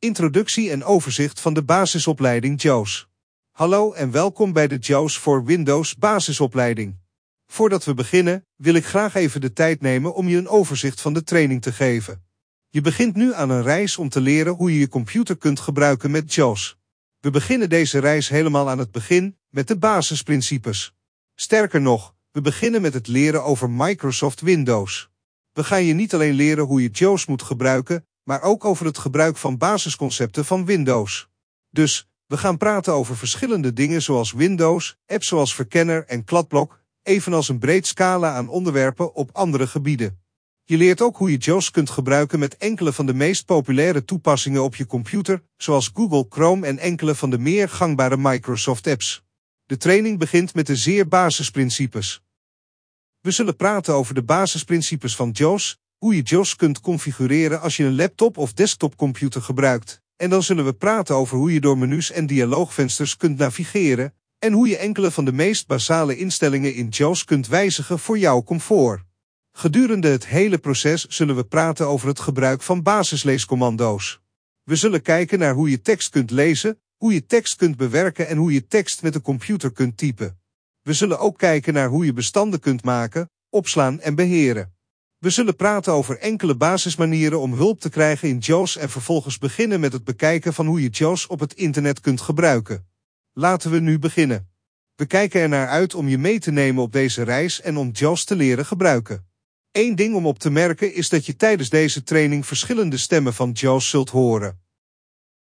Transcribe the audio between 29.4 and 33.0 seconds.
basisconcepten van Windows. Dus, we gaan praten